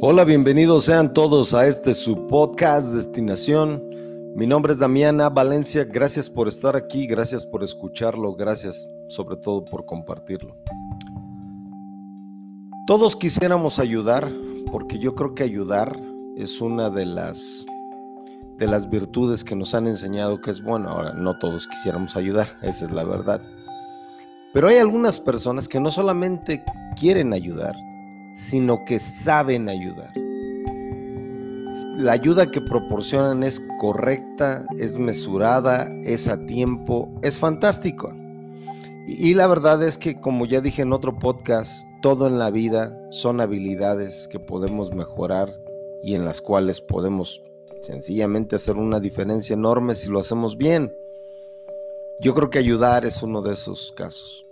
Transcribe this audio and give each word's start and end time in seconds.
Hola, 0.00 0.22
bienvenidos 0.22 0.84
sean 0.84 1.12
todos 1.12 1.54
a 1.54 1.66
este 1.66 1.92
su 1.92 2.28
podcast 2.28 2.94
Destinación. 2.94 3.82
Mi 4.36 4.46
nombre 4.46 4.72
es 4.72 4.78
Damiana 4.78 5.28
Valencia, 5.28 5.82
gracias 5.82 6.30
por 6.30 6.46
estar 6.46 6.76
aquí, 6.76 7.04
gracias 7.08 7.44
por 7.44 7.64
escucharlo, 7.64 8.36
gracias 8.36 8.88
sobre 9.08 9.36
todo 9.38 9.64
por 9.64 9.86
compartirlo. 9.86 10.56
Todos 12.86 13.16
quisiéramos 13.16 13.80
ayudar, 13.80 14.30
porque 14.70 15.00
yo 15.00 15.16
creo 15.16 15.34
que 15.34 15.42
ayudar 15.42 16.00
es 16.36 16.60
una 16.60 16.90
de 16.90 17.04
las 17.04 17.66
de 18.56 18.68
las 18.68 18.88
virtudes 18.88 19.42
que 19.42 19.56
nos 19.56 19.74
han 19.74 19.88
enseñado 19.88 20.40
que 20.40 20.52
es 20.52 20.62
bueno. 20.62 20.90
Ahora, 20.90 21.12
no 21.12 21.36
todos 21.40 21.66
quisiéramos 21.66 22.14
ayudar, 22.14 22.46
esa 22.62 22.84
es 22.84 22.92
la 22.92 23.02
verdad. 23.02 23.42
Pero 24.52 24.68
hay 24.68 24.76
algunas 24.76 25.18
personas 25.18 25.66
que 25.66 25.80
no 25.80 25.90
solamente 25.90 26.64
quieren 26.94 27.32
ayudar, 27.32 27.74
sino 28.38 28.84
que 28.84 28.98
saben 28.98 29.68
ayudar. 29.68 30.12
La 31.96 32.12
ayuda 32.12 32.50
que 32.50 32.60
proporcionan 32.60 33.42
es 33.42 33.60
correcta, 33.80 34.64
es 34.78 34.96
mesurada, 34.96 35.90
es 36.04 36.28
a 36.28 36.46
tiempo, 36.46 37.12
es 37.22 37.38
fantástico. 37.38 38.14
Y 39.08 39.34
la 39.34 39.48
verdad 39.48 39.82
es 39.82 39.98
que, 39.98 40.20
como 40.20 40.46
ya 40.46 40.60
dije 40.60 40.82
en 40.82 40.92
otro 40.92 41.18
podcast, 41.18 41.84
todo 42.00 42.28
en 42.28 42.38
la 42.38 42.50
vida 42.50 42.96
son 43.10 43.40
habilidades 43.40 44.28
que 44.28 44.38
podemos 44.38 44.92
mejorar 44.94 45.50
y 46.04 46.14
en 46.14 46.24
las 46.24 46.40
cuales 46.40 46.80
podemos 46.80 47.42
sencillamente 47.80 48.56
hacer 48.56 48.76
una 48.76 49.00
diferencia 49.00 49.54
enorme 49.54 49.96
si 49.96 50.08
lo 50.08 50.20
hacemos 50.20 50.56
bien. 50.56 50.94
Yo 52.20 52.34
creo 52.34 52.50
que 52.50 52.58
ayudar 52.58 53.04
es 53.04 53.22
uno 53.22 53.42
de 53.42 53.54
esos 53.54 53.92
casos. 53.96 54.47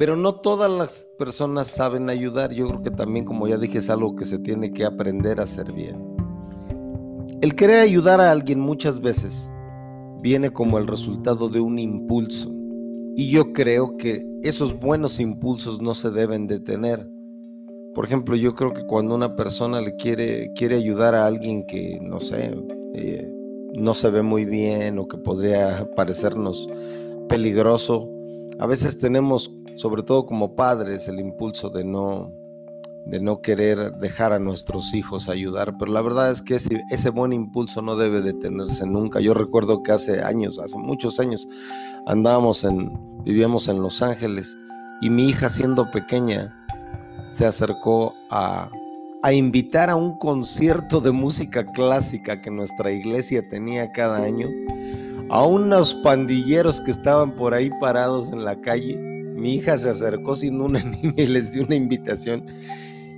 Pero 0.00 0.16
no 0.16 0.36
todas 0.36 0.70
las 0.70 1.06
personas 1.18 1.68
saben 1.68 2.08
ayudar. 2.08 2.54
Yo 2.54 2.68
creo 2.68 2.82
que 2.82 2.90
también, 2.90 3.26
como 3.26 3.46
ya 3.46 3.58
dije, 3.58 3.76
es 3.76 3.90
algo 3.90 4.16
que 4.16 4.24
se 4.24 4.38
tiene 4.38 4.72
que 4.72 4.86
aprender 4.86 5.38
a 5.38 5.42
hacer 5.42 5.74
bien. 5.74 6.02
El 7.42 7.54
querer 7.54 7.80
ayudar 7.80 8.18
a 8.18 8.30
alguien 8.30 8.60
muchas 8.60 9.02
veces 9.02 9.52
viene 10.22 10.48
como 10.48 10.78
el 10.78 10.86
resultado 10.86 11.50
de 11.50 11.60
un 11.60 11.78
impulso. 11.78 12.50
Y 13.14 13.30
yo 13.30 13.52
creo 13.52 13.98
que 13.98 14.26
esos 14.42 14.80
buenos 14.80 15.20
impulsos 15.20 15.82
no 15.82 15.94
se 15.94 16.10
deben 16.10 16.46
detener. 16.46 17.06
Por 17.94 18.06
ejemplo, 18.06 18.36
yo 18.36 18.54
creo 18.54 18.72
que 18.72 18.86
cuando 18.86 19.14
una 19.14 19.36
persona 19.36 19.82
le 19.82 19.96
quiere, 19.96 20.50
quiere 20.54 20.76
ayudar 20.76 21.14
a 21.14 21.26
alguien 21.26 21.66
que, 21.66 21.98
no 22.00 22.20
sé, 22.20 22.56
eh, 22.94 23.30
no 23.74 23.92
se 23.92 24.08
ve 24.08 24.22
muy 24.22 24.46
bien 24.46 24.98
o 24.98 25.06
que 25.06 25.18
podría 25.18 25.86
parecernos 25.94 26.70
peligroso, 27.28 28.10
a 28.58 28.66
veces 28.66 28.98
tenemos, 28.98 29.50
sobre 29.76 30.02
todo 30.02 30.26
como 30.26 30.54
padres, 30.54 31.08
el 31.08 31.20
impulso 31.20 31.70
de 31.70 31.84
no, 31.84 32.32
de 33.06 33.20
no 33.20 33.40
querer 33.40 33.94
dejar 33.94 34.32
a 34.32 34.38
nuestros 34.38 34.94
hijos 34.94 35.28
ayudar, 35.28 35.76
pero 35.78 35.92
la 35.92 36.02
verdad 36.02 36.30
es 36.30 36.42
que 36.42 36.54
ese, 36.54 37.10
buen 37.10 37.32
impulso 37.32 37.82
no 37.82 37.96
debe 37.96 38.20
detenerse 38.20 38.86
nunca. 38.86 39.20
Yo 39.20 39.34
recuerdo 39.34 39.82
que 39.82 39.92
hace 39.92 40.22
años, 40.22 40.58
hace 40.58 40.76
muchos 40.76 41.18
años, 41.18 41.48
andábamos 42.06 42.64
en, 42.64 42.92
vivíamos 43.24 43.68
en 43.68 43.82
Los 43.82 44.02
Ángeles 44.02 44.56
y 45.00 45.10
mi 45.10 45.28
hija 45.28 45.48
siendo 45.48 45.90
pequeña, 45.90 46.54
se 47.30 47.46
acercó 47.46 48.14
a, 48.30 48.70
invitar 49.32 49.90
a 49.90 49.96
un 49.96 50.18
concierto 50.18 51.00
de 51.00 51.12
música 51.12 51.64
clásica 51.72 52.40
que 52.40 52.50
nuestra 52.50 52.90
iglesia 52.90 53.48
tenía 53.48 53.92
cada 53.92 54.22
año, 54.22 54.48
a 55.30 55.46
unos 55.46 55.94
pandilleros 55.94 56.80
que 56.80 56.90
estaban 56.90 57.36
por 57.36 57.54
ahí 57.54 57.70
parados 57.80 58.32
en 58.32 58.44
la 58.44 58.60
calle. 58.60 58.96
Mi 58.96 59.54
hija 59.54 59.78
se 59.78 59.88
acercó 59.88 60.34
siendo 60.34 60.64
una 60.64 60.82
niña 60.84 61.14
y 61.16 61.26
les 61.26 61.52
dio 61.52 61.64
una 61.64 61.76
invitación. 61.76 62.44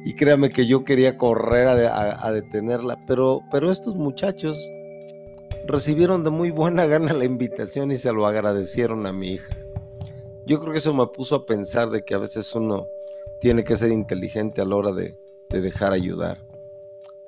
Y 0.04 0.14
créame 0.14 0.50
que 0.50 0.66
yo 0.66 0.84
quería 0.84 1.16
correr 1.16 1.68
a, 1.68 2.32
detenerla, 2.32 2.98
pero, 3.06 3.40
pero 3.50 3.70
estos 3.70 3.94
muchachos 3.94 4.70
recibieron 5.66 6.24
de 6.24 6.30
muy 6.30 6.50
buena 6.50 6.86
gana 6.86 7.12
la 7.12 7.24
invitación 7.24 7.92
y 7.92 7.98
se 7.98 8.12
lo 8.12 8.26
agradecieron 8.26 9.06
a 9.06 9.12
mi 9.12 9.34
hija. 9.34 9.56
Yo 10.44 10.60
creo 10.60 10.72
que 10.72 10.78
eso 10.78 10.92
me 10.92 11.06
puso 11.06 11.36
a 11.36 11.46
pensar 11.46 11.90
de 11.90 12.04
que 12.04 12.14
a 12.14 12.18
veces 12.18 12.52
uno 12.54 12.86
tiene 13.40 13.62
que 13.62 13.76
ser 13.76 13.92
inteligente 13.92 14.60
a 14.60 14.64
la 14.64 14.76
hora 14.76 14.92
de, 14.92 15.14
dejar 15.48 15.92
ayudar. 15.92 16.38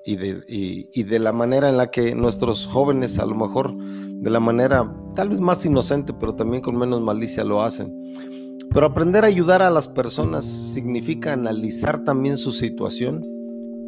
Y 0.07 0.17
de, 0.17 0.45
y 0.47 1.03
de, 1.03 1.19
la 1.19 1.33
manera 1.33 1.71
en 1.71 1.79
la 1.79 1.91
que 1.91 2.15
nuestros 2.15 2.67
jóvenes, 2.67 3.19
a 3.19 3.25
lo 3.25 3.35
mejor 3.35 3.75
de 3.77 4.31
la 4.31 4.39
manera 4.39 4.95
tal 5.15 5.31
vez 5.31 5.41
más 5.41 5.65
inocente, 5.65 6.13
pero 6.13 6.35
también 6.35 6.63
con 6.63 6.77
menos 6.77 7.01
malicia 7.01 7.43
lo 7.43 7.63
hacen. 7.63 7.93
Pero 8.71 8.87
aprender 8.87 9.25
a 9.25 9.29
ayudar 9.29 9.63
a 9.63 9.71
las 9.71 9.89
personas 9.89 10.45
significa 10.45 11.33
analizar 11.33 12.05
también 12.05 12.37
su 12.37 12.53
situación 12.53 13.25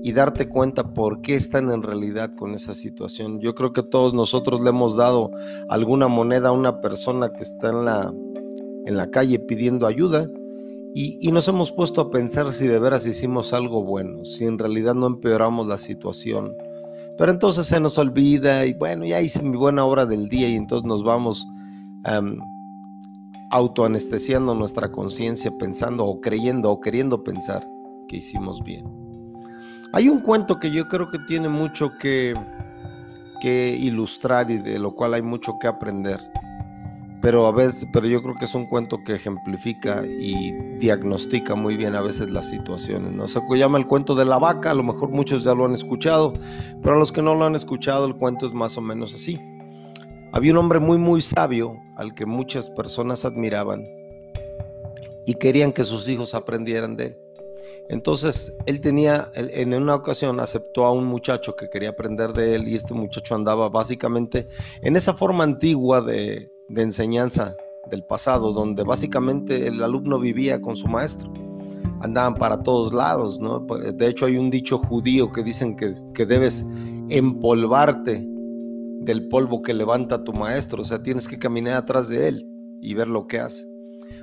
y 0.02 0.12
darte 0.12 0.48
cuenta 0.48 0.94
por 0.94 1.20
qué 1.20 1.34
están 1.34 1.70
en 1.70 1.82
realidad 1.82 2.34
con 2.36 2.54
esa 2.54 2.74
situación. 2.74 3.40
Yo 3.40 3.54
creo 3.54 3.72
que 3.72 3.82
todos 3.82 4.14
nosotros 4.14 4.60
le 4.60 4.70
hemos 4.70 4.96
dado 4.96 5.32
alguna 5.68 6.06
moneda 6.06 6.50
a 6.50 6.52
una 6.52 6.80
persona 6.80 7.32
que 7.32 7.42
está 7.42 7.70
en 7.70 7.84
la, 7.84 8.14
en 8.86 8.96
la 8.96 9.10
calle 9.10 9.40
pidiendo 9.40 9.86
ayuda 9.86 10.30
y, 10.98 11.30
nos 11.30 11.46
hemos 11.46 11.72
puesto 11.72 12.00
a 12.00 12.10
pensar 12.10 12.50
si 12.52 12.66
de 12.66 12.78
veras 12.78 13.06
hicimos 13.06 13.52
algo 13.52 13.84
bueno, 13.84 14.24
si 14.24 14.46
en 14.46 14.56
realidad 14.56 14.94
no 14.94 15.06
empeoramos 15.06 15.66
la 15.66 15.76
situación. 15.76 16.56
Pero 17.18 17.30
entonces 17.30 17.66
se 17.66 17.78
nos 17.80 17.98
olvida 17.98 18.64
y 18.64 18.72
bueno, 18.72 19.04
ya 19.04 19.20
hice 19.20 19.42
mi 19.42 19.58
buena 19.58 19.84
obra 19.84 20.06
del 20.06 20.30
día 20.30 20.48
y 20.48 20.54
entonces 20.54 20.86
nos 20.86 21.04
vamos 21.04 21.46
autoanestesiando 23.50 24.54
nuestra 24.54 24.90
conciencia 24.90 25.52
pensando 25.58 26.06
o 26.06 26.18
creyendo 26.22 26.70
o 26.70 26.80
queriendo 26.80 27.22
pensar 27.22 27.68
que 28.08 28.16
hicimos 28.16 28.64
bien. 28.64 28.86
Hay 29.92 30.08
un 30.08 30.20
cuento 30.20 30.58
que 30.58 30.70
yo 30.70 30.88
creo 30.88 31.10
que 31.10 31.18
tiene 31.26 31.50
mucho 31.50 31.90
que, 32.00 32.32
que 33.42 33.76
ilustrar 33.78 34.50
y 34.50 34.56
de 34.60 34.78
lo 34.78 34.94
cual 34.94 35.12
hay 35.12 35.22
mucho 35.22 35.58
que 35.60 35.66
aprender 35.66 36.20
pero 37.20 37.46
a 37.46 37.52
veces, 37.52 37.86
pero 37.92 38.06
yo 38.06 38.22
creo 38.22 38.34
que 38.34 38.44
es 38.44 38.54
un 38.54 38.66
cuento 38.66 38.98
que 39.04 39.14
ejemplifica 39.14 40.04
y 40.06 40.52
diagnostica 40.78 41.54
muy 41.54 41.76
bien 41.76 41.94
a 41.94 42.02
veces 42.02 42.30
las 42.30 42.48
situaciones. 42.48 43.12
¿no? 43.12 43.26
Se 43.28 43.40
llama 43.56 43.78
el 43.78 43.86
cuento 43.86 44.14
de 44.14 44.24
la 44.24 44.38
vaca, 44.38 44.70
a 44.70 44.74
lo 44.74 44.82
mejor 44.82 45.10
muchos 45.10 45.44
ya 45.44 45.54
lo 45.54 45.64
han 45.64 45.74
escuchado, 45.74 46.34
pero 46.82 46.96
a 46.96 46.98
los 46.98 47.12
que 47.12 47.22
no 47.22 47.34
lo 47.34 47.44
han 47.44 47.54
escuchado 47.54 48.06
el 48.06 48.16
cuento 48.16 48.46
es 48.46 48.52
más 48.52 48.76
o 48.76 48.80
menos 48.80 49.14
así. 49.14 49.38
Había 50.32 50.52
un 50.52 50.58
hombre 50.58 50.80
muy 50.80 50.98
muy 50.98 51.22
sabio 51.22 51.76
al 51.96 52.14
que 52.14 52.26
muchas 52.26 52.68
personas 52.70 53.24
admiraban 53.24 53.84
y 55.24 55.34
querían 55.34 55.72
que 55.72 55.84
sus 55.84 56.08
hijos 56.08 56.34
aprendieran 56.34 56.96
de 56.96 57.06
él. 57.06 57.18
Entonces 57.88 58.52
él 58.66 58.80
tenía, 58.80 59.28
en 59.36 59.72
una 59.72 59.94
ocasión 59.94 60.40
aceptó 60.40 60.86
a 60.86 60.92
un 60.92 61.06
muchacho 61.06 61.54
que 61.54 61.70
quería 61.70 61.90
aprender 61.90 62.32
de 62.32 62.56
él 62.56 62.68
y 62.68 62.74
este 62.74 62.94
muchacho 62.94 63.34
andaba 63.34 63.68
básicamente 63.68 64.48
en 64.82 64.96
esa 64.96 65.14
forma 65.14 65.44
antigua 65.44 66.00
de, 66.02 66.50
de 66.68 66.82
enseñanza 66.82 67.56
del 67.90 68.04
pasado, 68.04 68.52
donde 68.52 68.82
básicamente 68.82 69.66
el 69.66 69.82
alumno 69.82 70.18
vivía 70.18 70.60
con 70.60 70.76
su 70.76 70.86
maestro. 70.88 71.32
Andaban 72.00 72.34
para 72.34 72.62
todos 72.62 72.92
lados, 72.92 73.40
¿no? 73.40 73.60
De 73.60 74.08
hecho 74.08 74.26
hay 74.26 74.36
un 74.36 74.50
dicho 74.50 74.76
judío 74.78 75.32
que 75.32 75.42
dicen 75.42 75.76
que, 75.76 75.94
que 76.14 76.26
debes 76.26 76.64
empolvarte 77.08 78.26
del 79.06 79.28
polvo 79.28 79.62
que 79.62 79.72
levanta 79.72 80.24
tu 80.24 80.32
maestro, 80.32 80.82
o 80.82 80.84
sea, 80.84 81.02
tienes 81.02 81.28
que 81.28 81.38
caminar 81.38 81.74
atrás 81.74 82.08
de 82.08 82.28
él 82.28 82.46
y 82.82 82.94
ver 82.94 83.08
lo 83.08 83.26
que 83.26 83.38
hace. 83.38 83.66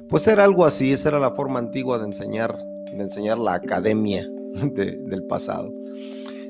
Pues 0.10 0.28
era 0.28 0.44
algo 0.44 0.66
así, 0.66 0.92
esa 0.92 1.10
era 1.10 1.20
la 1.20 1.31
forma 1.31 1.60
antigua 1.60 1.98
de 1.98 2.06
enseñar, 2.06 2.58
de 2.92 3.02
enseñar 3.02 3.40
la 3.40 3.56
academia 3.56 4.30
del 4.75 5.24
pasado. 5.24 5.74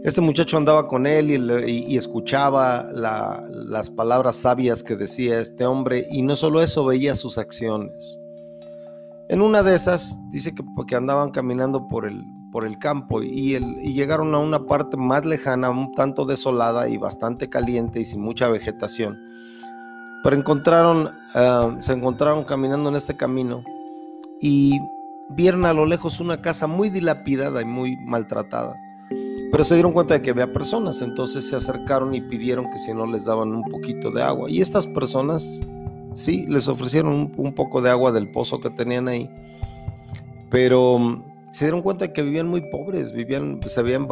Este 0.03 0.19
muchacho 0.19 0.57
andaba 0.57 0.85
con 0.85 1.07
él 1.07 1.31
y, 1.65 1.95
escuchaba 1.95 2.89
las 2.91 3.89
palabras 3.89 4.35
sabias 4.35 4.83
que 4.83 4.97
decía 4.97 5.39
este 5.39 5.65
hombre 5.65 6.05
y 6.11 6.23
no 6.23 6.35
solo 6.35 6.61
eso, 6.61 6.83
veía 6.83 7.15
sus 7.15 7.37
acciones. 7.37 8.19
En 9.29 9.41
una 9.41 9.63
de 9.63 9.75
esas 9.75 10.19
dice 10.29 10.53
que, 10.53 10.95
andaban 10.97 11.31
caminando 11.31 11.87
por 11.87 12.05
el, 12.05 12.21
por 12.51 12.65
el 12.65 12.77
campo 12.79 13.23
y, 13.23 13.57
llegaron 13.93 14.35
a 14.35 14.39
una 14.39 14.65
parte 14.65 14.97
más 14.97 15.23
lejana, 15.25 15.69
un 15.69 15.93
tanto 15.93 16.25
desolada 16.25 16.89
y 16.89 16.97
bastante 16.97 17.49
caliente 17.49 18.01
y 18.01 18.05
sin 18.05 18.19
mucha 18.19 18.49
vegetación. 18.49 19.17
Pero 20.21 20.35
encontraron, 20.35 21.11
ah, 21.33 21.77
se 21.79 21.93
encontraron 21.93 22.43
caminando 22.43 22.89
en 22.89 22.97
este 22.97 23.15
camino 23.15 23.63
y 24.41 24.81
vieron 25.29 25.65
a 25.65 25.71
lo 25.71 25.85
lejos 25.85 26.19
una 26.19 26.41
casa 26.41 26.67
muy 26.67 26.89
dilapidada 26.89 27.61
y 27.61 27.65
muy 27.65 27.95
maltratada. 28.05 28.75
Pero 29.53 29.63
se 29.63 29.75
dieron 29.75 29.91
cuenta 29.91 30.15
de 30.15 30.23
que 30.23 30.31
había 30.31 30.51
personas, 30.51 31.03
entonces 31.03 31.47
se 31.47 31.55
acercaron 31.55 32.15
y 32.15 32.21
pidieron 32.21 32.71
que 32.71 32.79
si 32.79 32.91
no 32.91 33.05
les 33.05 33.25
daban 33.25 33.53
un 33.53 33.63
poquito 33.65 34.09
de 34.09 34.23
agua. 34.23 34.49
Y 34.49 34.61
estas 34.61 34.87
personas, 34.87 35.61
sí, 36.15 36.47
les 36.47 36.67
ofrecieron 36.67 37.31
un, 37.37 37.53
poco 37.53 37.79
de 37.79 37.91
agua 37.91 38.11
del 38.11 38.31
pozo 38.31 38.59
que 38.59 38.71
tenían 38.71 39.07
ahí. 39.07 39.29
Pero 40.49 40.97
mm, 40.97 41.51
se 41.51 41.65
dieron 41.65 41.83
cuenta 41.83 42.05
de 42.05 42.13
que 42.13 42.23
vivían 42.23 42.47
muy 42.47 42.61
pobres, 42.61 43.11
vivían, 43.11 43.59
se 43.67 43.83
veían 43.83 44.07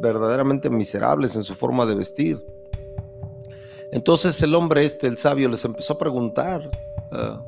verdaderamente 0.00 0.70
miserables 0.70 1.36
en 1.36 1.44
su 1.44 1.52
forma 1.54 1.84
de 1.84 1.96
vestir. 1.96 2.42
Entonces 3.92 4.42
el 4.42 4.54
hombre 4.54 4.86
este, 4.86 5.08
el 5.08 5.18
sabio, 5.18 5.50
les 5.50 5.62
empezó 5.66 5.92
a 5.92 5.98
preguntar 5.98 6.70
ah, 7.12 7.44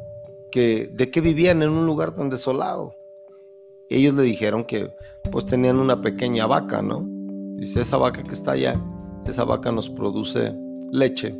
que, 0.50 0.90
de 0.92 1.10
qué 1.10 1.22
vivían 1.22 1.62
en 1.62 1.70
un 1.70 1.86
lugar 1.86 2.14
tan 2.14 2.28
desolado. 2.28 2.94
Ellos 3.88 4.14
le 4.14 4.22
dijeron 4.24 4.64
que 4.64 4.90
pues 5.30 5.46
tenían 5.46 5.78
una 5.78 6.00
pequeña 6.00 6.46
vaca, 6.46 6.82
¿no? 6.82 7.06
Dice, 7.56 7.80
esa 7.80 7.96
vaca 7.96 8.22
que 8.22 8.32
está 8.32 8.52
allá, 8.52 8.80
esa 9.26 9.44
vaca 9.44 9.70
nos 9.70 9.88
produce 9.88 10.54
leche. 10.90 11.34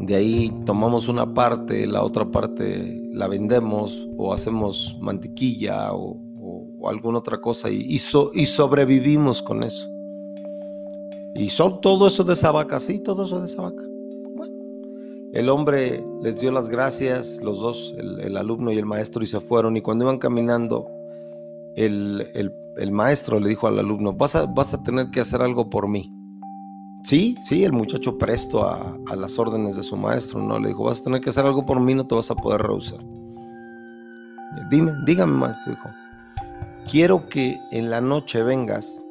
De 0.00 0.14
ahí 0.14 0.52
tomamos 0.64 1.08
una 1.08 1.32
parte, 1.32 1.86
la 1.86 2.02
otra 2.02 2.30
parte 2.30 3.02
la 3.12 3.26
vendemos 3.28 4.08
o 4.16 4.32
hacemos 4.32 4.96
mantequilla 5.00 5.92
o, 5.92 6.20
alguna 6.88 7.18
otra 7.18 7.40
cosa 7.40 7.68
y, 7.70 7.86
y, 7.90 8.46
sobrevivimos 8.46 9.42
con 9.42 9.62
eso. 9.62 9.88
Y 11.34 11.50
son 11.50 11.80
todo 11.80 12.06
eso 12.06 12.24
de 12.24 12.32
esa 12.32 12.50
vaca, 12.50 12.80
sí, 12.80 13.00
todo 13.00 13.24
eso 13.24 13.40
de 13.40 13.44
esa 13.44 13.62
vaca. 13.62 13.82
El 15.32 15.50
hombre 15.50 16.02
les 16.22 16.40
dio 16.40 16.50
las 16.50 16.70
gracias, 16.70 17.40
los 17.42 17.60
dos, 17.60 17.94
el, 17.98 18.36
alumno 18.36 18.72
y 18.72 18.78
el 18.78 18.86
maestro, 18.86 19.22
y 19.22 19.26
se 19.26 19.40
fueron. 19.40 19.76
Y 19.76 19.82
cuando 19.82 20.04
iban 20.04 20.18
caminando, 20.18 20.88
el, 21.76 22.52
maestro 22.90 23.38
le 23.38 23.50
dijo 23.50 23.66
al 23.68 23.78
alumno, 23.78 24.14
vas 24.14 24.36
a, 24.36 24.46
vas 24.46 24.72
a 24.72 24.82
tener 24.82 25.10
que 25.10 25.20
hacer 25.20 25.42
algo 25.42 25.68
por 25.68 25.86
mí. 25.86 26.10
Sí, 27.04 27.36
sí, 27.42 27.64
el 27.64 27.72
muchacho 27.72 28.18
presto 28.18 28.64
a, 28.64 28.98
las 29.16 29.38
órdenes 29.38 29.76
de 29.76 29.82
su 29.82 29.96
maestro, 29.96 30.40
¿no? 30.40 30.58
Le 30.58 30.68
dijo, 30.68 30.84
vas 30.84 31.00
a 31.00 31.04
tener 31.04 31.20
que 31.20 31.30
hacer 31.30 31.44
algo 31.44 31.64
por 31.64 31.78
mí, 31.78 31.94
no 31.94 32.06
te 32.06 32.14
vas 32.14 32.30
a 32.30 32.34
poder 32.34 32.62
rehusar. 32.62 33.00
Dime, 34.70 34.92
dígame, 35.04 35.32
maestro, 35.32 35.72
dijo. 35.72 35.88
Quiero 36.90 37.28
que 37.28 37.60
en 37.70 37.90
la 37.90 38.00
noche 38.00 38.42
vengas 38.42 39.04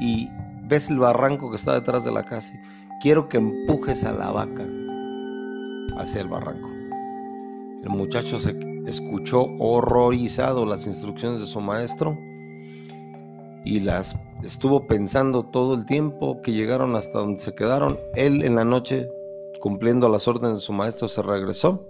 y 0.00 0.30
ves 0.68 0.88
el 0.88 0.98
barranco 0.98 1.50
que 1.50 1.56
está 1.56 1.74
detrás 1.74 2.04
de 2.04 2.12
la 2.12 2.24
casa. 2.24 2.54
Quiero 3.00 3.30
que 3.30 3.38
empujes 3.38 4.04
a 4.04 4.12
la 4.12 4.30
vaca 4.30 4.66
hacia 5.96 6.20
el 6.20 6.28
barranco. 6.28 6.68
El 7.82 7.88
muchacho 7.88 8.38
se 8.38 8.54
escuchó 8.84 9.46
horrorizado 9.58 10.66
las 10.66 10.86
instrucciones 10.86 11.40
de 11.40 11.46
su 11.46 11.62
maestro 11.62 12.18
y 13.64 13.80
las 13.80 14.16
estuvo 14.42 14.86
pensando 14.86 15.44
todo 15.44 15.72
el 15.76 15.86
tiempo 15.86 16.42
que 16.42 16.52
llegaron 16.52 16.94
hasta 16.94 17.20
donde 17.20 17.38
se 17.40 17.54
quedaron. 17.54 17.98
Él 18.16 18.44
en 18.44 18.54
la 18.54 18.66
noche, 18.66 19.08
cumpliendo 19.60 20.10
las 20.10 20.28
órdenes 20.28 20.58
de 20.58 20.60
su 20.60 20.74
maestro, 20.74 21.08
se 21.08 21.22
regresó. 21.22 21.86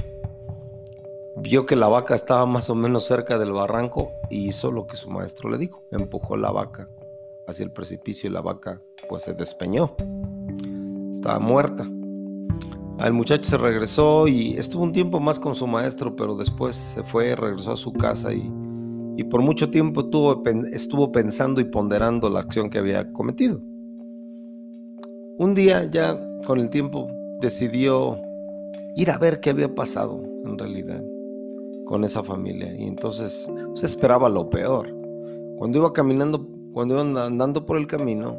Vio 1.35 1.67
que 1.67 1.75
la 1.75 1.89
vaca 1.89 2.15
estaba 2.15 2.47
más 2.47 2.71
o 2.71 2.77
menos 2.77 3.05
cerca 3.05 3.37
del 3.37 3.51
barranco 3.51 4.12
y 4.31 4.47
hizo 4.47 4.71
lo 4.71 4.87
que 4.87 4.95
su 4.95 5.11
maestro 5.11 5.51
le 5.51 5.59
dijo. 5.59 5.83
Empujó 5.91 6.37
la 6.37 6.53
vaca 6.53 6.89
hacia 7.49 7.65
el 7.65 7.73
precipicio 7.73 8.31
y 8.31 8.33
la 8.33 8.43
vaca 8.43 8.81
pues 9.09 9.25
se 9.25 9.35
despeñó. 9.35 9.97
Estaba 11.12 11.39
muerta. 11.39 11.85
El 13.05 13.12
muchacho 13.12 13.45
se 13.45 13.57
regresó 13.57 14.29
y 14.29 14.55
estuvo 14.55 14.83
un 14.83 14.93
tiempo 14.93 15.21
más 15.21 15.41
con 15.41 15.55
su 15.55 15.67
maestro, 15.67 16.15
pero 16.15 16.35
después 16.35 16.77
se 16.77 17.03
fue, 17.03 17.35
regresó 17.35 17.73
a 17.73 17.77
su 17.77 17.93
casa 17.93 18.33
y 18.33 18.51
y 19.21 19.25
por 19.25 19.43
mucho 19.43 19.69
tiempo 19.71 20.09
estuvo 20.73 21.12
pensando 21.12 21.61
y 21.61 21.65
ponderando 21.65 22.31
la 22.31 22.41
acción 22.41 22.71
que 22.71 22.79
había 22.79 23.12
cometido. 23.12 23.61
Un 25.37 25.55
día 25.55 25.85
ya 25.91 26.19
con 26.47 26.59
el 26.59 26.71
tiempo 26.71 27.07
decidió 27.39 28.19
ir 28.97 29.11
a 29.11 29.19
ver 29.19 29.41
qué 29.41 29.51
había 29.51 29.75
pasado 29.75 30.23
en 30.47 30.59
realidad 30.59 31.03
con 31.85 32.05
esa 32.05 32.23
familia 32.23 32.75
y 32.75 32.85
entonces 32.85 33.51
se 33.75 33.85
esperaba 33.85 34.31
lo 34.31 34.49
peor. 34.49 34.89
Cuando 35.59 35.81
iba 35.81 35.93
caminando, 35.93 36.49
cuando 36.73 36.95
iba 36.95 37.27
andando 37.27 37.67
por 37.67 37.77
el 37.77 37.87
camino, 37.87 38.39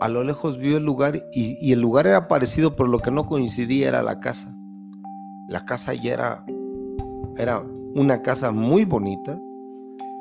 a 0.00 0.08
lo 0.08 0.24
lejos 0.24 0.58
vio 0.58 0.78
el 0.78 0.84
lugar 0.84 1.26
y, 1.32 1.72
el 1.72 1.80
lugar 1.80 2.06
era 2.06 2.26
parecido, 2.26 2.74
pero 2.74 2.88
lo 2.88 2.98
que 2.98 3.10
no 3.10 3.26
coincidía 3.26 3.88
era 3.88 4.02
la 4.02 4.18
casa. 4.18 4.56
La 5.48 5.64
casa 5.66 5.92
ya 5.94 6.14
era, 6.14 6.44
era 7.36 7.62
una 7.94 8.22
casa 8.22 8.50
muy 8.50 8.86
bonita, 8.86 9.38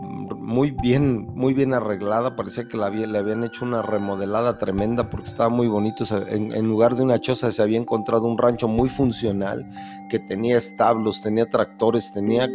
muy 0.01 0.71
bien, 0.71 1.27
muy 1.33 1.53
bien 1.53 1.73
arreglada. 1.73 2.35
Parecía 2.35 2.67
que 2.67 2.75
la 2.75 2.89
le 2.89 3.17
habían 3.17 3.45
hecho 3.45 3.63
una 3.63 3.81
remodelada 3.81 4.57
tremenda 4.57 5.09
porque 5.09 5.29
estaba 5.29 5.49
muy 5.49 5.67
bonito. 5.67 6.03
en, 6.27 6.67
lugar 6.67 6.95
de 6.95 7.03
una 7.03 7.19
choza 7.19 7.49
se 7.51 7.61
había 7.61 7.79
encontrado 7.79 8.25
un 8.25 8.37
rancho 8.37 8.67
muy 8.67 8.89
funcional 8.89 9.65
que 10.09 10.19
tenía 10.19 10.57
establos, 10.57 11.21
tenía 11.21 11.49
tractores, 11.49 12.11
tenía, 12.11 12.49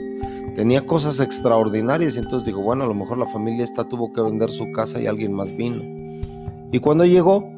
tenía 0.55 0.85
cosas 0.85 1.21
extraordinarias. 1.21 2.17
Y 2.17 2.19
entonces 2.19 2.45
dijo, 2.45 2.61
bueno, 2.61 2.85
a 2.85 2.87
lo 2.87 2.95
mejor 2.95 3.17
la 3.17 3.27
familia 3.27 3.65
esta 3.65 3.85
tuvo 3.85 4.13
que 4.13 4.21
vender 4.21 4.51
su 4.51 4.71
casa 4.73 5.01
y 5.01 5.07
alguien 5.07 5.33
más 5.33 5.57
vino. 5.57 6.04
Y 6.75 6.81
cuando 6.81 7.05
llegó 7.05 7.49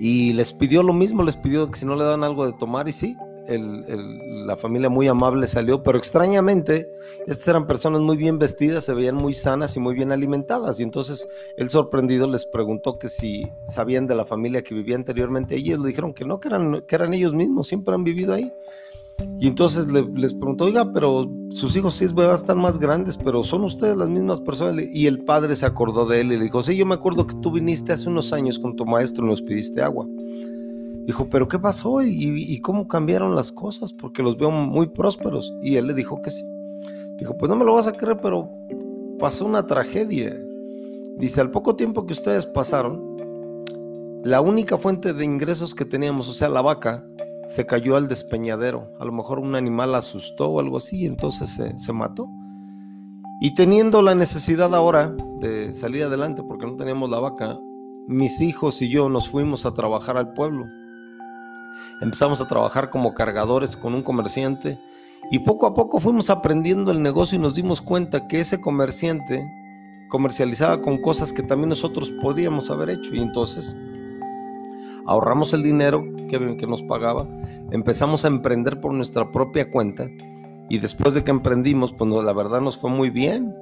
y 0.00 0.32
les 0.32 0.52
pidió 0.52 0.82
lo 0.82 0.92
mismo, 0.92 1.22
les 1.22 1.36
pidió 1.36 1.70
que 1.70 1.78
si 1.78 1.86
no 1.86 1.94
le 1.94 2.02
dan 2.02 2.24
algo 2.24 2.44
de 2.44 2.52
tomar 2.52 2.88
y 2.88 2.92
sí, 2.92 3.16
la 3.46 4.56
familia 4.56 4.88
muy 4.88 5.06
amable 5.06 5.46
salió, 5.46 5.80
pero 5.80 5.96
extrañamente 5.96 6.90
estas 7.28 7.46
eran 7.46 7.68
personas 7.68 8.00
muy 8.00 8.16
bien 8.16 8.40
vestidas, 8.40 8.82
se 8.82 8.92
veían 8.92 9.14
muy 9.14 9.34
sanas 9.34 9.76
y 9.76 9.78
muy 9.78 9.94
bien 9.94 10.10
alimentadas. 10.10 10.80
Y 10.80 10.82
entonces 10.82 11.28
él 11.56 11.70
sorprendido 11.70 12.26
les 12.26 12.44
preguntó 12.44 12.98
que 12.98 13.08
si 13.08 13.46
sabían 13.68 14.08
de 14.08 14.16
la 14.16 14.24
familia 14.24 14.64
que 14.64 14.74
vivía 14.74 14.96
anteriormente. 14.96 15.56
Y 15.56 15.68
ellos 15.68 15.78
le 15.78 15.88
dijeron 15.90 16.12
que 16.12 16.24
no, 16.24 16.40
que 16.40 16.48
eran 16.48 17.14
ellos 17.14 17.34
mismos, 17.34 17.68
siempre 17.68 17.94
han 17.94 18.02
vivido 18.02 18.34
ahí. 18.34 18.52
Y 19.38 19.46
entonces 19.46 19.90
les 19.90 20.34
preguntó, 20.34 20.64
oiga, 20.66 20.92
pero 20.92 21.30
sus 21.50 21.74
hijos 21.74 21.94
sí 21.94 22.04
están 22.04 22.58
más 22.58 22.78
grandes, 22.78 23.16
pero 23.16 23.42
son 23.42 23.64
ustedes 23.64 23.96
las 23.96 24.08
mismas 24.08 24.40
personas. 24.40 24.84
Y 24.92 25.06
el 25.06 25.24
padre 25.24 25.56
se 25.56 25.66
acordó 25.66 26.04
de 26.04 26.20
él 26.20 26.32
y 26.32 26.36
le 26.36 26.44
dijo, 26.44 26.62
sí, 26.62 26.76
yo 26.76 26.84
me 26.84 26.94
acuerdo 26.94 27.26
que 27.26 27.34
tú 27.36 27.50
viniste 27.50 27.92
hace 27.92 28.08
unos 28.08 28.32
años 28.32 28.58
con 28.58 28.76
tu 28.76 28.84
maestro 28.84 29.24
y 29.24 29.28
nos 29.28 29.40
pidiste 29.40 29.82
agua. 29.82 30.06
Dijo, 31.06 31.28
pero 31.28 31.48
¿qué 31.48 31.58
pasó? 31.58 32.02
¿Y, 32.02 32.60
cómo 32.60 32.86
cambiaron 32.86 33.34
las 33.34 33.50
cosas? 33.50 33.92
Porque 33.92 34.22
los 34.22 34.36
veo 34.36 34.50
muy 34.50 34.88
prósperos. 34.88 35.52
Y 35.62 35.76
él 35.76 35.86
le 35.86 35.94
dijo 35.94 36.20
que 36.22 36.30
sí. 36.30 36.44
Dijo, 37.18 37.36
pues 37.36 37.48
no 37.48 37.56
me 37.56 37.64
lo 37.64 37.74
vas 37.74 37.86
a 37.86 37.92
creer, 37.92 38.20
pero 38.20 38.50
pasó 39.18 39.46
una 39.46 39.66
tragedia. 39.66 40.38
Dice, 41.16 41.40
al 41.40 41.50
poco 41.50 41.76
tiempo 41.76 42.06
que 42.06 42.12
ustedes 42.12 42.46
pasaron, 42.46 43.10
la 44.22 44.40
única 44.40 44.76
fuente 44.76 45.12
de 45.12 45.24
ingresos 45.24 45.74
que 45.74 45.84
teníamos, 45.84 46.28
o 46.28 46.32
sea, 46.32 46.48
la 46.48 46.60
vaca, 46.60 47.04
se 47.50 47.66
cayó 47.66 47.96
al 47.96 48.06
despeñadero. 48.06 48.92
A 49.00 49.04
lo 49.04 49.10
mejor 49.10 49.40
un 49.40 49.56
animal 49.56 49.96
asustó 49.96 50.50
o 50.50 50.60
algo 50.60 50.76
así, 50.76 51.04
entonces 51.04 51.50
se, 51.50 51.76
se 51.78 51.92
mató. 51.92 52.30
Y 53.40 53.54
teniendo 53.54 54.02
la 54.02 54.14
necesidad 54.14 54.72
ahora 54.72 55.16
de 55.40 55.74
salir 55.74 56.04
adelante 56.04 56.44
porque 56.44 56.66
no 56.66 56.76
teníamos 56.76 57.10
la 57.10 57.18
vaca, 57.18 57.58
mis 58.06 58.40
hijos 58.40 58.80
y 58.82 58.88
yo 58.88 59.08
nos 59.08 59.28
fuimos 59.28 59.66
a 59.66 59.74
trabajar 59.74 60.16
al 60.16 60.32
pueblo. 60.32 60.66
Empezamos 62.00 62.40
a 62.40 62.46
trabajar 62.46 62.88
como 62.88 63.14
cargadores 63.14 63.76
con 63.76 63.94
un 63.94 64.02
comerciante 64.02 64.78
y 65.32 65.40
poco 65.40 65.66
a 65.66 65.74
poco 65.74 65.98
fuimos 65.98 66.30
aprendiendo 66.30 66.92
el 66.92 67.02
negocio 67.02 67.36
y 67.36 67.40
nos 67.42 67.56
dimos 67.56 67.82
cuenta 67.82 68.28
que 68.28 68.40
ese 68.40 68.60
comerciante 68.60 69.44
comercializaba 70.08 70.82
con 70.82 70.98
cosas 70.98 71.32
que 71.32 71.42
también 71.42 71.70
nosotros 71.70 72.10
podíamos 72.22 72.70
haber 72.70 72.90
hecho 72.90 73.12
y 73.14 73.18
entonces 73.18 73.76
ahorramos 75.06 75.52
el 75.52 75.62
dinero 75.62 76.04
que, 76.28 76.66
nos 76.66 76.82
pagaba, 76.82 77.26
empezamos 77.70 78.24
a 78.24 78.28
emprender 78.28 78.80
por 78.80 78.92
nuestra 78.92 79.30
propia 79.30 79.70
cuenta 79.70 80.08
y 80.68 80.78
después 80.78 81.14
de 81.14 81.24
que 81.24 81.30
emprendimos, 81.30 81.92
pues 81.92 82.10
la 82.24 82.32
verdad 82.32 82.60
nos 82.60 82.78
fue 82.78 82.90
muy 82.90 83.10
bien. 83.10 83.54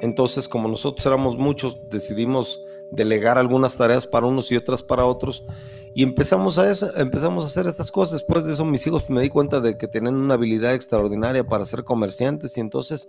Entonces, 0.00 0.48
como 0.48 0.66
nosotros 0.68 1.04
éramos 1.06 1.36
muchos, 1.36 1.78
decidimos 1.90 2.60
delegar 2.90 3.38
algunas 3.38 3.76
tareas 3.76 4.06
para 4.06 4.26
unos 4.26 4.50
y 4.50 4.56
otras 4.56 4.82
para 4.82 5.04
otros 5.04 5.44
y 5.92 6.02
empezamos 6.02 6.58
a, 6.58 6.70
eso, 6.70 6.90
empezamos 6.96 7.42
a 7.42 7.46
hacer 7.46 7.66
estas 7.66 7.90
cosas. 7.90 8.20
Después 8.20 8.44
de 8.44 8.52
eso 8.52 8.64
mis 8.64 8.86
hijos 8.86 9.08
me 9.10 9.20
di 9.20 9.28
cuenta 9.28 9.60
de 9.60 9.76
que 9.76 9.88
tenían 9.88 10.14
una 10.14 10.34
habilidad 10.34 10.74
extraordinaria 10.74 11.44
para 11.44 11.64
ser 11.64 11.84
comerciantes 11.84 12.56
y 12.56 12.60
entonces 12.60 13.08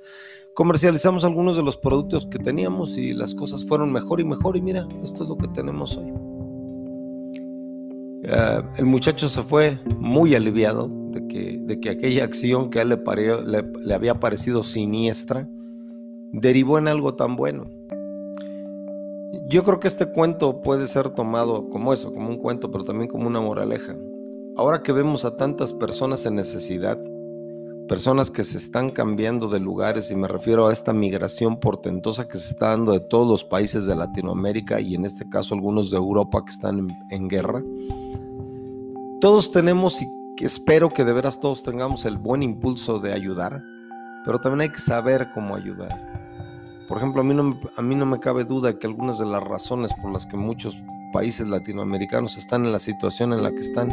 comercializamos 0.54 1.24
algunos 1.24 1.56
de 1.56 1.64
los 1.64 1.78
productos 1.78 2.26
que 2.26 2.40
teníamos 2.40 2.98
y 2.98 3.14
las 3.14 3.36
cosas 3.36 3.66
fueron 3.66 3.92
mejor 3.92 4.20
y 4.20 4.26
mejor 4.26 4.58
y 4.58 4.62
mira, 4.62 4.88
esto 5.04 5.24
es 5.24 5.30
lo 5.30 5.38
que 5.38 5.48
tenemos 5.50 5.98
hoy. 5.98 6.31
El 8.24 8.86
muchacho 8.86 9.30
se 9.30 9.42
fue 9.42 9.80
muy 9.98 10.36
aliviado 10.36 10.90
de 11.12 11.28
que, 11.28 11.60
de 11.62 11.80
que 11.80 11.90
aquella 11.90 12.24
acción 12.24 12.70
que 12.70 12.80
a 12.80 12.82
él 12.84 12.90
le, 12.90 13.64
le 13.64 13.94
había 13.94 14.20
parecido 14.20 14.64
siniestra 14.64 15.48
derivó 16.32 16.78
en 16.78 16.88
algo 16.88 17.16
tan 17.16 17.36
bueno. 17.36 17.66
Yo 19.48 19.64
creo 19.64 19.80
que 19.80 19.88
este 19.88 20.06
cuento 20.06 20.62
puede 20.62 20.88
ser 20.88 21.10
tomado 21.10 21.70
como 21.70 21.94
eso, 21.94 22.14
como 22.14 22.30
un 22.30 22.38
cuento, 22.38 22.72
pero 22.72 22.84
también 22.84 23.10
como 23.10 23.28
una 23.28 23.42
moraleja. 23.42 23.98
Ahora 24.56 24.82
que 24.82 24.92
vemos 24.92 25.26
a 25.26 25.36
tantas 25.36 25.74
personas 25.74 26.26
en 26.26 26.36
necesidad, 26.36 27.02
personas 27.92 28.32
que 28.32 28.46
se 28.46 28.58
están 28.58 28.90
cambiando 28.90 29.50
de 29.50 29.60
lugares, 29.60 30.12
y 30.12 30.16
me 30.16 30.30
refiero 30.30 30.66
a 30.66 30.72
esta 30.72 30.94
migración 30.94 31.60
portentosa 31.60 32.26
que 32.26 32.38
se 32.38 32.48
está 32.48 32.70
dando 32.70 32.94
de 32.94 33.02
todos 33.02 33.28
los 33.28 33.44
países 33.44 33.86
de 33.86 33.98
Latinoamérica 33.98 34.80
y 34.80 34.96
en 34.96 35.04
este 35.04 35.28
caso 35.28 35.56
algunos 35.56 35.92
de 35.92 35.98
Europa 35.98 36.42
que 36.46 36.52
están 36.52 36.88
en, 37.10 37.28
guerra, 37.28 37.62
todos 39.20 39.52
tenemos 39.52 40.02
y 40.02 40.08
espero 40.40 40.88
que 40.88 41.04
de 41.04 41.12
veras 41.12 41.42
todos 41.42 41.66
tengamos 41.66 42.06
el 42.06 42.18
buen 42.18 42.44
impulso 42.44 42.98
de 42.98 43.12
ayudar, 43.12 43.62
pero 44.26 44.40
también 44.40 44.62
hay 44.62 44.70
que 44.70 44.80
saber 44.80 45.28
cómo 45.34 45.54
ayudar. 45.54 45.92
Por 46.88 46.98
ejemplo, 46.98 47.20
a 47.20 47.26
mí, 47.26 47.34
no, 47.34 47.60
a 47.76 47.82
mí 47.82 47.96
no 47.96 48.06
me 48.06 48.22
cabe 48.22 48.46
duda 48.46 48.80
que 48.80 48.88
algunas 48.88 49.20
de 49.20 49.26
las 49.26 49.44
razones 49.44 49.92
por 50.02 50.14
las 50.14 50.26
que 50.26 50.38
muchos 50.38 50.78
países 51.12 51.46
latinoamericanos 51.46 52.38
están 52.38 52.66
en 52.66 52.72
la 52.72 52.80
situación 52.80 53.34
en 53.34 53.44
la 53.44 53.52
que 53.52 53.60
están 53.60 53.92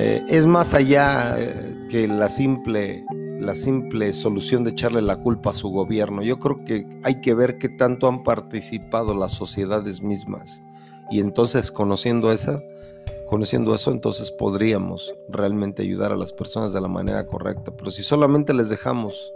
eh, 0.00 0.22
es 0.28 0.46
más 0.46 0.74
allá 0.74 1.34
eh, 1.40 1.67
que 1.88 2.06
la 2.06 2.28
simple 2.28 3.04
la 3.38 3.54
simple 3.54 4.12
solución 4.12 4.64
de 4.64 4.70
echarle 4.70 5.00
la 5.00 5.20
culpa 5.20 5.50
a 5.50 5.54
su 5.54 5.70
gobierno. 5.70 6.22
Yo 6.22 6.38
creo 6.38 6.64
que 6.64 6.86
hay 7.04 7.20
que 7.20 7.34
ver 7.34 7.58
qué 7.58 7.68
tanto 7.68 8.08
han 8.08 8.24
participado 8.24 9.14
las 9.14 9.32
sociedades 9.32 10.02
mismas. 10.02 10.60
Y 11.10 11.20
entonces, 11.20 11.70
conociendo 11.70 12.32
esa, 12.32 12.60
conociendo 13.28 13.74
eso, 13.74 13.92
entonces 13.92 14.30
podríamos 14.30 15.14
realmente 15.28 15.82
ayudar 15.82 16.12
a 16.12 16.16
las 16.16 16.32
personas 16.32 16.72
de 16.72 16.80
la 16.80 16.88
manera 16.88 17.26
correcta. 17.26 17.74
Pero 17.76 17.90
si 17.90 18.02
solamente 18.02 18.52
les 18.52 18.68
dejamos, 18.68 19.32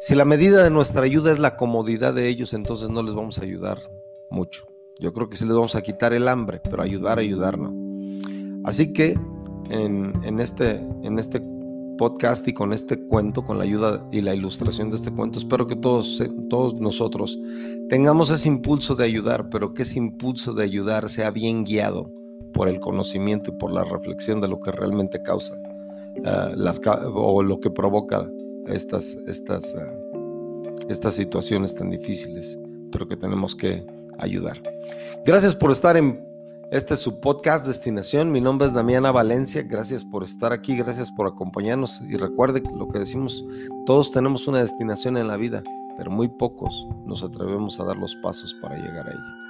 si 0.00 0.14
la 0.14 0.24
medida 0.24 0.64
de 0.64 0.70
nuestra 0.70 1.02
ayuda 1.02 1.32
es 1.32 1.38
la 1.38 1.56
comodidad 1.56 2.14
de 2.14 2.28
ellos, 2.28 2.54
entonces 2.54 2.88
no 2.88 3.02
les 3.02 3.14
vamos 3.14 3.38
a 3.38 3.42
ayudar 3.42 3.78
mucho. 4.30 4.66
Yo 4.98 5.12
creo 5.12 5.28
que 5.28 5.36
sí 5.36 5.44
les 5.44 5.54
vamos 5.54 5.76
a 5.76 5.82
quitar 5.82 6.14
el 6.14 6.26
hambre, 6.28 6.60
pero 6.62 6.82
ayudar, 6.82 7.18
ayudar 7.18 7.58
no. 7.58 7.74
Así 8.64 8.92
que 8.94 9.16
en, 9.70 10.40
este, 10.40 10.80
en 11.02 11.18
este 11.18 11.40
podcast 11.96 12.46
y 12.48 12.52
con 12.52 12.72
este 12.72 12.98
cuento, 13.06 13.44
con 13.44 13.58
la 13.58 13.64
ayuda 13.64 14.06
y 14.12 14.20
la 14.20 14.34
ilustración 14.34 14.90
de 14.90 14.96
este 14.96 15.10
cuento, 15.10 15.38
espero 15.38 15.66
que 15.66 15.76
todos, 15.76 16.22
todos 16.48 16.80
nosotros 16.80 17.38
tengamos 17.88 18.30
ese 18.30 18.48
impulso 18.48 18.94
de 18.94 19.04
ayudar, 19.04 19.48
pero 19.48 19.74
que 19.74 19.82
ese 19.82 19.98
impulso 19.98 20.52
de 20.52 20.64
ayudar 20.64 21.08
sea 21.08 21.30
bien 21.30 21.64
guiado 21.64 22.10
por 22.52 22.68
el 22.68 22.80
conocimiento 22.80 23.50
y 23.50 23.58
por 23.58 23.70
la 23.70 23.84
reflexión 23.84 24.40
de 24.40 24.48
lo 24.48 24.60
que 24.60 24.72
realmente 24.72 25.22
causa 25.22 25.54
uh, 25.56 26.56
las, 26.56 26.80
o 27.14 27.42
lo 27.42 27.60
que 27.60 27.70
provoca 27.70 28.28
estas, 28.66 29.14
estas, 29.26 29.74
uh, 29.74 30.72
estas 30.88 31.14
situaciones 31.14 31.74
tan 31.74 31.90
difíciles, 31.90 32.58
pero 32.90 33.06
que 33.08 33.16
tenemos 33.16 33.54
que 33.54 33.84
ayudar. 34.18 34.60
Gracias 35.24 35.54
por 35.54 35.70
estar 35.70 35.96
en 35.96 36.24
este 36.70 36.94
es 36.94 37.00
su 37.00 37.20
podcast 37.20 37.66
Destinación. 37.66 38.32
Mi 38.32 38.40
nombre 38.40 38.66
es 38.66 38.74
Damiana 38.74 39.12
Valencia. 39.12 39.62
Gracias 39.62 40.04
por 40.04 40.22
estar 40.22 40.52
aquí, 40.52 40.76
gracias 40.76 41.10
por 41.12 41.26
acompañarnos. 41.26 42.00
Y 42.02 42.16
recuerde 42.16 42.62
lo 42.74 42.88
que 42.88 42.98
decimos, 42.98 43.44
todos 43.86 44.10
tenemos 44.10 44.46
una 44.48 44.60
destinación 44.60 45.16
en 45.16 45.28
la 45.28 45.36
vida, 45.36 45.62
pero 45.96 46.10
muy 46.10 46.28
pocos 46.28 46.88
nos 47.04 47.22
atrevemos 47.22 47.78
a 47.78 47.84
dar 47.84 47.96
los 47.96 48.16
pasos 48.16 48.54
para 48.60 48.76
llegar 48.76 49.06
a 49.06 49.10
ella. 49.10 49.45